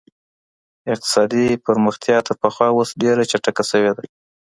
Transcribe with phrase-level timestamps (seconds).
[0.93, 4.03] اقتصادي پرمختيا تر پخوا اوس ډېره چټکه سوې ده.